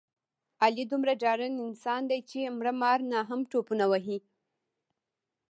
علي 0.63 0.83
دومره 0.91 1.13
ډارن 1.21 1.53
انسان 1.67 2.01
دی، 2.09 2.19
چې 2.29 2.37
مړه 2.57 2.73
مار 2.81 2.99
نه 3.11 3.19
هم 3.29 3.39
ټوپونه 3.51 3.85
وهي. 3.91 4.17